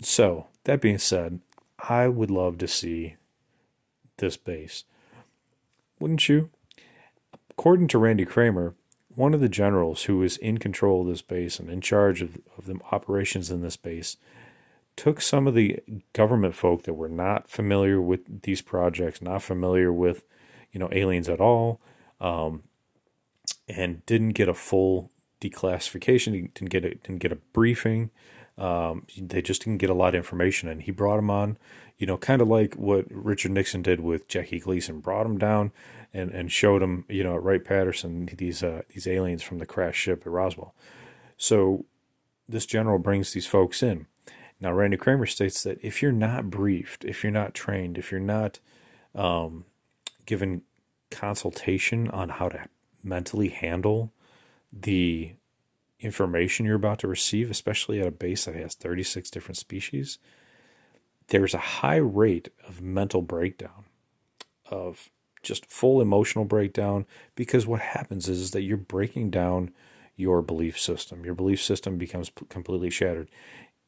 So, 0.00 0.46
that 0.64 0.80
being 0.80 0.98
said, 0.98 1.40
I 1.78 2.08
would 2.08 2.30
love 2.30 2.58
to 2.58 2.68
see 2.68 3.16
this 4.18 4.36
base. 4.36 4.84
Wouldn't 5.98 6.28
you? 6.28 6.50
According 7.50 7.88
to 7.88 7.98
Randy 7.98 8.26
Cramer, 8.26 8.74
one 9.14 9.32
of 9.32 9.40
the 9.40 9.48
generals 9.48 10.04
who 10.04 10.18
was 10.18 10.36
in 10.36 10.58
control 10.58 11.00
of 11.00 11.08
this 11.08 11.22
base 11.22 11.58
and 11.58 11.70
in 11.70 11.80
charge 11.80 12.20
of, 12.20 12.38
of 12.58 12.66
the 12.66 12.78
operations 12.92 13.50
in 13.50 13.62
this 13.62 13.76
base 13.76 14.18
took 14.94 15.20
some 15.20 15.46
of 15.46 15.54
the 15.54 15.80
government 16.12 16.54
folk 16.54 16.82
that 16.84 16.94
were 16.94 17.08
not 17.08 17.48
familiar 17.48 18.00
with 18.00 18.42
these 18.42 18.62
projects, 18.62 19.22
not 19.22 19.42
familiar 19.42 19.92
with, 19.92 20.24
you 20.72 20.80
know, 20.80 20.88
aliens 20.92 21.28
at 21.28 21.40
all, 21.40 21.80
um, 22.20 22.62
and 23.68 24.04
didn't 24.06 24.30
get 24.30 24.48
a 24.48 24.54
full 24.54 25.10
declassification. 25.40 26.52
Didn't 26.54 26.70
get 26.70 26.84
a 26.84 26.94
didn't 26.94 27.18
get 27.18 27.32
a 27.32 27.36
briefing. 27.36 28.10
Um, 28.58 29.06
they 29.18 29.42
just 29.42 29.64
didn't 29.64 29.78
get 29.78 29.90
a 29.90 29.94
lot 29.94 30.08
of 30.08 30.14
information, 30.14 30.68
and 30.68 30.82
he 30.82 30.90
brought 30.90 31.16
them 31.16 31.30
on. 31.30 31.58
You 31.98 32.06
know, 32.06 32.16
kind 32.16 32.42
of 32.42 32.48
like 32.48 32.74
what 32.74 33.06
Richard 33.10 33.52
Nixon 33.52 33.82
did 33.82 34.00
with 34.00 34.28
Jackie 34.28 34.60
Gleason, 34.60 35.00
brought 35.00 35.26
him 35.26 35.38
down 35.38 35.72
and 36.12 36.30
and 36.30 36.52
showed 36.52 36.82
him, 36.82 37.04
you 37.08 37.24
know, 37.24 37.36
Wright 37.36 37.64
Patterson 37.64 38.28
these 38.36 38.62
uh, 38.62 38.82
these 38.88 39.06
aliens 39.06 39.42
from 39.42 39.58
the 39.58 39.66
crash 39.66 39.96
ship 39.96 40.22
at 40.26 40.32
Roswell. 40.32 40.74
So 41.36 41.84
this 42.48 42.66
general 42.66 42.98
brings 42.98 43.32
these 43.32 43.46
folks 43.46 43.82
in 43.82 44.06
now, 44.60 44.72
Randy 44.72 44.96
Cramer 44.96 45.26
states 45.26 45.62
that 45.64 45.78
if 45.82 46.00
you're 46.00 46.12
not 46.12 46.50
briefed, 46.50 47.04
if 47.04 47.22
you're 47.22 47.32
not 47.32 47.54
trained, 47.54 47.98
if 47.98 48.10
you're 48.10 48.20
not 48.20 48.58
um, 49.14 49.66
given 50.24 50.62
consultation 51.10 52.08
on 52.08 52.30
how 52.30 52.48
to 52.48 52.66
mentally 53.02 53.48
handle 53.48 54.12
the 54.72 55.34
information 56.00 56.66
you're 56.66 56.76
about 56.76 56.98
to 57.00 57.08
receive, 57.08 57.50
especially 57.50 58.00
at 58.00 58.06
a 58.06 58.12
base 58.12 58.44
that 58.44 58.54
has 58.54 58.74
36 58.74 59.30
different 59.30 59.56
species, 59.56 60.18
there's 61.28 61.54
a 61.54 61.58
high 61.58 61.96
rate 61.96 62.50
of 62.68 62.80
mental 62.80 63.22
breakdown, 63.22 63.84
of 64.70 65.10
just 65.42 65.66
full 65.66 66.00
emotional 66.00 66.44
breakdown, 66.44 67.06
because 67.34 67.66
what 67.66 67.80
happens 67.80 68.28
is, 68.28 68.40
is 68.40 68.50
that 68.52 68.62
you're 68.62 68.76
breaking 68.76 69.30
down 69.30 69.72
your 70.16 70.42
belief 70.42 70.78
system. 70.78 71.24
Your 71.24 71.34
belief 71.34 71.62
system 71.62 71.98
becomes 71.98 72.30
completely 72.48 72.90
shattered 72.90 73.28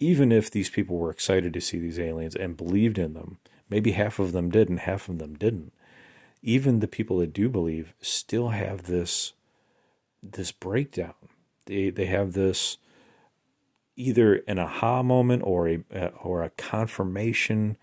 even 0.01 0.31
if 0.31 0.51
these 0.51 0.71
people 0.71 0.97
were 0.97 1.11
excited 1.11 1.53
to 1.53 1.61
see 1.61 1.79
these 1.79 1.99
aliens 1.99 2.37
and 2.37 2.57
believed 2.57 2.99
in 2.99 3.15
them, 3.15 3.39
maybe 3.69 3.93
half 3.93 4.19
of 4.19 4.33
them 4.33 4.51
did 4.51 4.69
and 4.69 4.81
half 4.81 5.09
of 5.09 5.19
them 5.19 5.35
didn't. 5.35 5.73
Even 6.43 6.79
the 6.79 6.89
people 6.89 7.19
that 7.19 7.33
do 7.33 7.49
believe 7.49 7.95
still 8.01 8.49
have 8.51 8.85
this 8.85 9.33
this 10.23 10.51
breakdown. 10.51 11.15
They 11.69 11.91
they 11.91 12.07
have 12.07 12.33
this 12.33 12.79
either 13.95 14.37
an 14.49 14.59
aha 14.59 15.03
moment 15.03 15.43
or 15.45 15.69
a 15.69 15.81
or 16.23 16.43
a 16.43 16.51
confirmation 16.51 17.77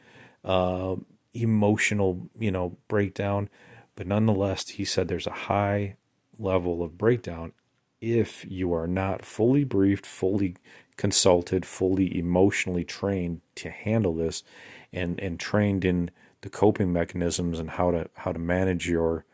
uh, 0.44 0.96
emotional 1.34 2.30
you 2.38 2.52
know 2.52 2.78
breakdown. 2.88 3.50
But 3.96 4.08
nonetheless 4.08 4.70
he 4.70 4.84
said 4.84 5.08
there's 5.08 5.28
a 5.28 5.32
high 5.32 5.96
level 6.38 6.84
of 6.84 6.98
breakdown 6.98 7.54
if 8.02 8.44
you 8.50 8.74
are 8.74 8.88
not 8.88 9.24
fully 9.24 9.64
briefed 9.64 10.06
fully 10.06 10.56
consulted 10.98 11.66
fully 11.66 12.18
emotionally 12.18 12.84
trained 12.84 13.40
to 13.56 13.70
handle 13.70 14.14
this 14.14 14.44
and 14.92 15.20
and 15.20 15.40
trained 15.40 15.86
in 15.86 16.12
the 16.42 16.50
coping 16.50 16.92
mechanisms 16.92 17.58
and 17.58 17.72
how 17.72 17.92
to 17.92 18.10
how 18.16 18.32
to 18.32 18.40
manage 18.40 18.90
your 18.90 19.26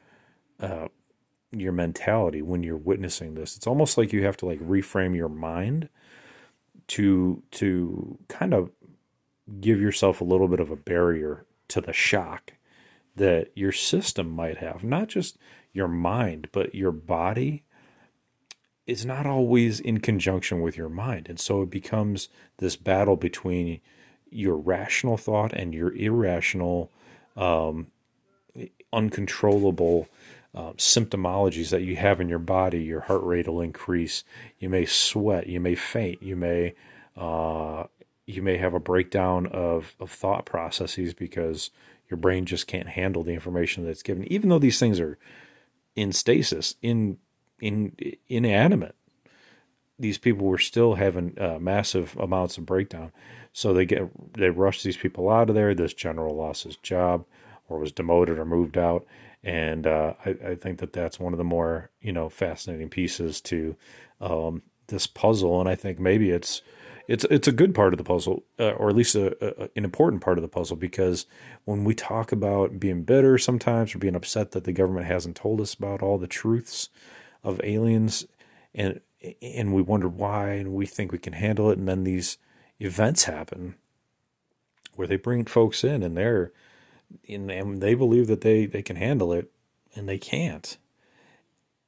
uh, 0.59 0.87
your 1.51 1.71
mentality 1.71 2.41
when 2.41 2.63
you're 2.63 2.77
witnessing 2.77 3.35
this. 3.35 3.57
It's 3.57 3.67
almost 3.67 3.97
like 3.97 4.13
you 4.13 4.23
have 4.25 4.37
to 4.37 4.45
like 4.45 4.59
reframe 4.59 5.15
your 5.15 5.29
mind 5.29 5.89
to 6.87 7.43
to 7.51 8.17
kind 8.27 8.53
of 8.53 8.71
give 9.59 9.81
yourself 9.81 10.21
a 10.21 10.25
little 10.25 10.47
bit 10.47 10.59
of 10.59 10.71
a 10.71 10.75
barrier 10.75 11.45
to 11.67 11.81
the 11.81 11.93
shock 11.93 12.53
that 13.15 13.51
your 13.55 13.71
system 13.71 14.29
might 14.29 14.57
have, 14.57 14.83
not 14.83 15.09
just 15.09 15.37
your 15.73 15.87
mind, 15.87 16.47
but 16.51 16.73
your 16.73 16.91
body 16.91 17.63
is 18.87 19.05
not 19.05 19.25
always 19.25 19.79
in 19.79 19.99
conjunction 19.99 20.61
with 20.61 20.77
your 20.77 20.89
mind. 20.89 21.27
And 21.29 21.39
so 21.39 21.61
it 21.61 21.69
becomes 21.69 22.29
this 22.57 22.75
battle 22.75 23.15
between 23.15 23.79
your 24.29 24.55
rational 24.55 25.17
thought 25.17 25.53
and 25.53 25.73
your 25.73 25.93
irrational, 25.93 26.91
um, 27.35 27.87
uncontrollable 28.91 30.07
uh, 30.53 30.73
symptomologies 30.73 31.69
that 31.69 31.83
you 31.83 31.95
have 31.95 32.19
in 32.19 32.29
your 32.29 32.39
body. 32.39 32.83
Your 32.83 33.01
heart 33.01 33.23
rate 33.23 33.47
will 33.47 33.61
increase. 33.61 34.23
You 34.59 34.69
may 34.69 34.85
sweat. 34.85 35.47
You 35.47 35.59
may 35.59 35.75
faint. 35.75 36.21
You 36.21 36.35
may 36.35 36.75
uh, 37.15 37.85
you 38.25 38.41
may 38.41 38.57
have 38.57 38.73
a 38.73 38.79
breakdown 38.79 39.47
of, 39.47 39.95
of 39.99 40.11
thought 40.11 40.45
processes 40.45 41.13
because 41.13 41.69
your 42.09 42.17
brain 42.17 42.45
just 42.45 42.67
can't 42.67 42.89
handle 42.89 43.23
the 43.23 43.33
information 43.33 43.85
that's 43.85 44.03
given. 44.03 44.31
Even 44.31 44.49
though 44.49 44.59
these 44.59 44.79
things 44.79 44.99
are 44.99 45.17
in 45.95 46.11
stasis, 46.11 46.75
in 46.81 47.17
in 47.59 47.95
inanimate, 48.27 48.95
these 49.99 50.17
people 50.17 50.47
were 50.47 50.57
still 50.57 50.95
having 50.95 51.37
uh, 51.39 51.59
massive 51.59 52.17
amounts 52.17 52.57
of 52.57 52.65
breakdown. 52.65 53.11
So 53.53 53.73
they 53.73 53.85
get 53.85 54.09
they 54.33 54.49
rush 54.49 54.83
these 54.83 54.97
people 54.97 55.29
out 55.29 55.49
of 55.49 55.55
there. 55.55 55.73
This 55.73 55.93
general 55.93 56.35
lost 56.35 56.63
his 56.63 56.77
job, 56.77 57.25
or 57.69 57.79
was 57.79 57.91
demoted, 57.91 58.37
or 58.39 58.45
moved 58.45 58.77
out, 58.77 59.05
and 59.43 59.87
uh, 59.87 60.13
I, 60.25 60.29
I, 60.29 60.55
think 60.55 60.79
that 60.79 60.93
that's 60.93 61.19
one 61.19 61.33
of 61.33 61.37
the 61.37 61.43
more 61.43 61.89
you 62.01 62.11
know 62.11 62.29
fascinating 62.29 62.89
pieces 62.89 63.41
to 63.41 63.75
um, 64.19 64.61
this 64.87 65.07
puzzle. 65.07 65.59
And 65.59 65.67
I 65.67 65.75
think 65.75 65.99
maybe 65.99 66.29
it's 66.29 66.61
it's 67.07 67.25
it's 67.25 67.47
a 67.47 67.51
good 67.51 67.73
part 67.73 67.93
of 67.93 67.97
the 67.97 68.03
puzzle, 68.03 68.43
uh, 68.59 68.71
or 68.71 68.89
at 68.89 68.95
least 68.95 69.15
a, 69.15 69.63
a, 69.63 69.69
an 69.75 69.83
important 69.83 70.21
part 70.21 70.37
of 70.37 70.43
the 70.43 70.47
puzzle, 70.47 70.77
because 70.77 71.25
when 71.65 71.83
we 71.83 71.95
talk 71.95 72.31
about 72.31 72.79
being 72.79 73.03
bitter 73.03 73.37
sometimes 73.37 73.95
or 73.95 73.99
being 73.99 74.15
upset 74.15 74.51
that 74.51 74.63
the 74.63 74.73
government 74.73 75.07
hasn't 75.07 75.35
told 75.35 75.59
us 75.59 75.73
about 75.73 76.01
all 76.01 76.17
the 76.17 76.27
truths 76.27 76.89
of 77.43 77.59
aliens, 77.63 78.27
and 78.75 79.01
and 79.41 79.73
we 79.73 79.81
wonder 79.81 80.07
why, 80.07 80.51
and 80.51 80.73
we 80.73 80.85
think 80.85 81.11
we 81.11 81.17
can 81.17 81.33
handle 81.33 81.71
it, 81.71 81.79
and 81.79 81.87
then 81.87 82.03
these 82.03 82.37
events 82.79 83.23
happen 83.23 83.75
where 84.95 85.07
they 85.07 85.15
bring 85.15 85.45
folks 85.45 85.83
in 85.83 86.03
and 86.03 86.17
they're 86.17 86.51
and 87.27 87.81
they 87.81 87.93
believe 87.93 88.27
that 88.27 88.41
they, 88.41 88.65
they 88.65 88.81
can 88.81 88.95
handle 88.95 89.33
it 89.33 89.51
and 89.95 90.07
they 90.07 90.17
can't. 90.17 90.77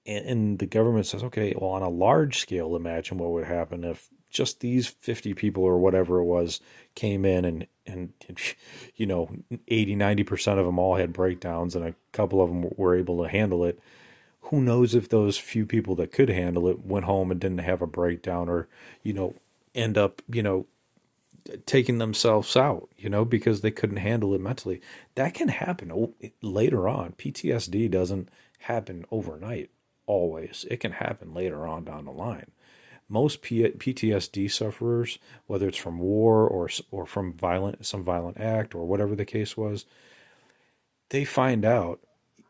And, 0.06 0.26
and 0.26 0.60
the 0.60 0.66
government 0.66 1.06
says, 1.06 1.24
okay, 1.24 1.54
well, 1.58 1.72
on 1.72 1.82
a 1.82 1.90
large 1.90 2.40
scale, 2.40 2.76
imagine 2.76 3.18
what 3.18 3.32
would 3.32 3.46
happen 3.46 3.84
if 3.84 4.10
just 4.30 4.60
these 4.62 4.88
50 4.88 5.34
people 5.36 5.64
or 5.64 5.78
whatever 5.78 6.20
it 6.20 6.26
was 6.26 6.60
came 6.96 7.24
in 7.24 7.46
and, 7.46 7.68
and, 7.86 8.14
you 8.96 9.06
know, 9.06 9.30
80, 9.68 9.96
90% 9.96 10.60
of 10.60 10.66
them 10.66 10.80
all 10.80 10.96
had 10.96 11.14
breakdowns 11.14 11.76
and 11.76 11.86
a 11.86 11.96
couple 12.12 12.42
of 12.42 12.50
them 12.50 12.70
were 12.76 12.96
able 12.96 13.22
to 13.24 13.30
handle 13.30 13.64
it. 13.64 13.80
Who 14.48 14.62
knows 14.62 14.94
if 14.94 15.08
those 15.08 15.38
few 15.38 15.66
people 15.66 15.96
that 15.96 16.12
could 16.12 16.30
handle 16.30 16.68
it 16.68 16.86
went 16.86 17.06
home 17.06 17.32
and 17.32 17.40
didn't 17.40 17.60
have 17.60 17.82
a 17.82 17.88
breakdown 17.88 18.50
or, 18.50 18.68
you 19.02 19.14
know, 19.14 19.36
end 19.74 19.98
up, 19.98 20.22
you 20.30 20.44
know, 20.44 20.66
taking 21.66 21.98
themselves 21.98 22.56
out, 22.56 22.90
you 22.98 23.10
know, 23.10 23.26
because 23.26 23.62
they 23.62 23.72
couldn't 23.72 23.98
handle 23.98 24.34
it 24.34 24.42
mentally. 24.42 24.82
That 25.16 25.34
can 25.34 25.50
happen 25.50 26.14
later 26.42 26.88
on. 26.88 27.14
PTSD 27.14 27.90
doesn't 27.92 28.30
happen 28.60 29.06
overnight 29.12 29.70
always. 30.06 30.66
It 30.70 30.80
can 30.80 30.94
happen 30.94 31.34
later 31.34 31.68
on 31.68 31.84
down 31.84 32.06
the 32.06 32.12
line. 32.12 32.52
Most 33.10 33.42
PTSD 33.42 34.50
sufferers, 34.50 35.20
whether 35.46 35.68
it's 35.68 35.78
from 35.78 36.00
war 36.00 36.48
or 36.48 36.70
or 36.90 37.06
from 37.06 37.34
violent 37.34 37.86
some 37.86 38.04
violent 38.04 38.40
act 38.40 38.74
or 38.74 38.86
whatever 38.86 39.16
the 39.16 39.26
case 39.26 39.58
was, 39.58 39.86
they 41.10 41.26
find 41.26 41.66
out 41.66 42.00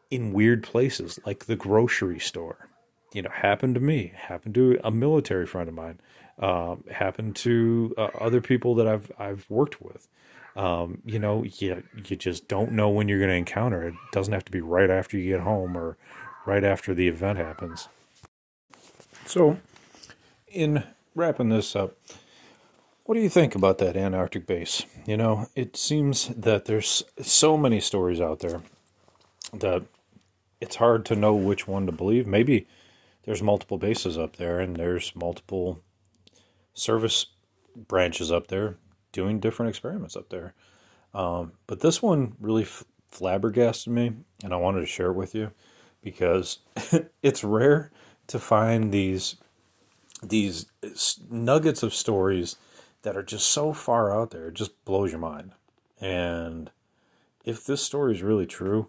in 0.10 0.32
weird 0.32 0.63
places 0.63 1.19
like 1.25 1.45
the 1.45 1.56
grocery 1.56 2.19
store. 2.19 2.69
You 3.13 3.21
know, 3.21 3.30
happened 3.32 3.76
to 3.76 3.82
me, 3.82 4.13
happened 4.15 4.56
to 4.56 4.80
a 4.84 4.91
military 4.91 5.45
friend 5.45 5.69
of 5.69 5.76
mine 5.76 5.99
um, 6.39 6.84
happen 6.91 7.34
to 7.34 7.93
uh, 7.97 8.10
other 8.19 8.41
people 8.41 8.76
that 8.76 8.88
I've 8.88 9.12
I've 9.19 9.49
worked 9.49 9.82
with. 9.82 10.08
Um, 10.56 11.02
you 11.06 11.19
know, 11.19 11.43
you 11.43 11.84
you 12.06 12.15
just 12.15 12.47
don't 12.47 12.71
know 12.71 12.89
when 12.89 13.08
you're 13.08 13.19
going 13.19 13.30
to 13.30 13.36
encounter 13.36 13.84
it. 13.84 13.93
It 13.93 14.12
doesn't 14.12 14.34
have 14.34 14.45
to 14.45 14.52
be 14.52 14.62
right 14.62 14.89
after 14.89 15.17
you 15.17 15.32
get 15.32 15.41
home 15.41 15.78
or 15.78 15.97
right 16.45 16.63
after 16.63 16.93
the 16.93 17.08
event 17.08 17.38
happens. 17.38 17.88
So, 19.26 19.60
in 20.47 20.84
wrapping 21.15 21.49
this 21.49 21.76
up, 21.76 21.95
what 23.06 23.15
do 23.15 23.21
you 23.21 23.30
think 23.30 23.56
about 23.56 23.78
that 23.78 23.95
Antarctic 23.95 24.45
base? 24.45 24.86
You 25.06 25.17
know, 25.17 25.47
it 25.56 25.78
seems 25.78 26.28
that 26.30 26.65
there's 26.65 27.04
so 27.21 27.58
many 27.58 27.80
stories 27.80 28.19
out 28.19 28.39
there 28.39 28.62
that 29.54 29.84
it's 30.60 30.78
hard 30.78 31.06
to 31.06 31.15
know 31.15 31.36
which 31.36 31.67
one 31.67 31.86
to 31.86 31.91
believe. 31.91 32.28
Maybe 32.28 32.67
there's 33.23 33.41
multiple 33.41 33.77
bases 33.77 34.17
up 34.17 34.36
there 34.36 34.59
and 34.59 34.75
there's 34.75 35.15
multiple 35.15 35.79
service 36.73 37.27
branches 37.75 38.31
up 38.31 38.47
there 38.47 38.77
doing 39.12 39.39
different 39.39 39.69
experiments 39.69 40.15
up 40.15 40.29
there. 40.29 40.53
Um, 41.13 41.53
but 41.67 41.79
this 41.79 42.01
one 42.01 42.36
really 42.39 42.63
f- 42.63 42.83
flabbergasted 43.09 43.93
me, 43.93 44.13
and 44.43 44.53
I 44.53 44.57
wanted 44.57 44.81
to 44.81 44.88
share 44.88 45.12
it 45.12 45.15
with 45.15 45.36
you 45.36 45.51
because 46.01 46.59
it's 47.21 47.43
rare 47.43 47.91
to 48.27 48.39
find 48.39 48.91
these 48.91 49.36
these 50.21 50.67
nuggets 51.29 51.83
of 51.83 51.93
stories 51.93 52.55
that 53.01 53.17
are 53.17 53.23
just 53.23 53.47
so 53.47 53.73
far 53.73 54.15
out 54.15 54.31
there. 54.31 54.47
It 54.47 54.53
just 54.53 54.83
blows 54.86 55.12
your 55.12 55.19
mind. 55.19 55.51
And 55.99 56.71
if 57.43 57.65
this 57.65 57.81
story 57.81 58.13
is 58.13 58.23
really 58.23 58.45
true, 58.45 58.88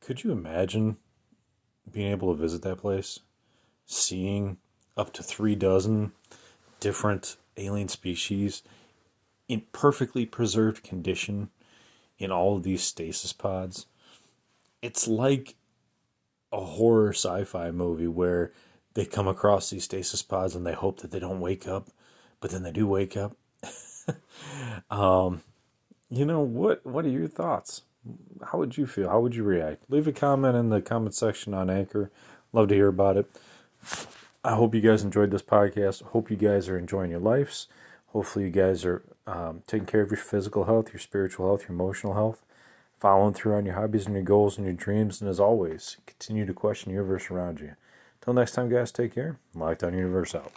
could 0.00 0.22
you 0.22 0.30
imagine 0.30 0.98
being 1.90 2.10
able 2.10 2.34
to 2.34 2.40
visit 2.40 2.62
that 2.62 2.78
place, 2.78 3.20
seeing 3.86 4.58
up 4.96 5.12
to 5.12 5.22
three 5.22 5.54
dozen 5.54 6.12
different 6.80 7.36
alien 7.56 7.88
species 7.88 8.62
in 9.48 9.62
perfectly 9.72 10.26
preserved 10.26 10.82
condition 10.82 11.50
in 12.18 12.30
all 12.30 12.56
of 12.56 12.62
these 12.62 12.82
stasis 12.82 13.32
pods. 13.32 13.86
It's 14.82 15.08
like 15.08 15.54
a 16.52 16.60
horror 16.60 17.10
sci 17.10 17.44
fi 17.44 17.70
movie 17.70 18.06
where 18.06 18.52
they 18.94 19.04
come 19.04 19.26
across 19.26 19.70
these 19.70 19.84
stasis 19.84 20.22
pods 20.22 20.54
and 20.54 20.66
they 20.66 20.72
hope 20.72 21.00
that 21.00 21.10
they 21.10 21.18
don't 21.18 21.40
wake 21.40 21.66
up, 21.66 21.88
but 22.40 22.50
then 22.50 22.62
they 22.62 22.72
do 22.72 22.86
wake 22.86 23.16
up. 23.16 23.36
um, 24.90 25.42
you 26.08 26.24
know 26.24 26.40
what? 26.40 26.84
What 26.86 27.04
are 27.04 27.10
your 27.10 27.28
thoughts? 27.28 27.82
How 28.50 28.58
would 28.58 28.76
you 28.76 28.86
feel? 28.86 29.08
How 29.08 29.20
would 29.20 29.34
you 29.34 29.44
react? 29.44 29.84
Leave 29.88 30.06
a 30.06 30.12
comment 30.12 30.56
in 30.56 30.68
the 30.68 30.80
comment 30.80 31.14
section 31.14 31.54
on 31.54 31.70
Anchor. 31.70 32.10
Love 32.52 32.68
to 32.68 32.74
hear 32.74 32.88
about 32.88 33.16
it. 33.16 33.26
I 34.44 34.54
hope 34.54 34.74
you 34.74 34.80
guys 34.80 35.02
enjoyed 35.02 35.30
this 35.30 35.42
podcast. 35.42 36.02
Hope 36.02 36.30
you 36.30 36.36
guys 36.36 36.68
are 36.68 36.78
enjoying 36.78 37.10
your 37.10 37.20
lives. 37.20 37.66
Hopefully, 38.08 38.44
you 38.44 38.50
guys 38.50 38.84
are 38.84 39.02
um, 39.26 39.62
taking 39.66 39.86
care 39.86 40.02
of 40.02 40.10
your 40.10 40.18
physical 40.18 40.64
health, 40.64 40.92
your 40.92 41.00
spiritual 41.00 41.46
health, 41.46 41.62
your 41.62 41.72
emotional 41.72 42.14
health, 42.14 42.44
following 43.00 43.34
through 43.34 43.54
on 43.54 43.64
your 43.64 43.74
hobbies 43.74 44.06
and 44.06 44.14
your 44.14 44.24
goals 44.24 44.56
and 44.58 44.66
your 44.66 44.74
dreams. 44.74 45.20
And 45.20 45.30
as 45.30 45.40
always, 45.40 45.96
continue 46.06 46.44
to 46.46 46.52
question 46.52 46.90
the 46.90 46.96
universe 46.96 47.30
around 47.30 47.60
you. 47.60 47.74
Until 48.20 48.34
next 48.34 48.52
time, 48.52 48.68
guys, 48.68 48.92
take 48.92 49.14
care. 49.14 49.38
Lockdown 49.56 49.94
Universe 49.94 50.34
out. 50.34 50.52